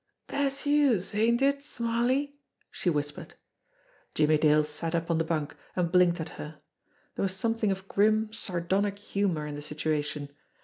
"Dat's 0.29 0.65
youse, 0.65 1.13
ain't 1.13 1.43
it, 1.43 1.61
Smarly?" 1.63 2.33
she 2.71 2.89
whispered. 2.89 3.35
Jimmie 4.15 4.39
Dale 4.39 4.63
sat 4.63 4.95
up 4.95 5.11
on 5.11 5.19
the 5.19 5.23
bunk, 5.23 5.55
and 5.75 5.91
blinked 5.91 6.19
at 6.19 6.29
her. 6.41 6.59
There 7.13 7.21
was 7.21 7.35
something 7.35 7.69
of 7.69 7.87
grim, 7.87 8.33
sardonic 8.33 8.97
humour 8.97 9.45
in 9.45 9.53
the 9.53 9.61
situation. 9.61 10.29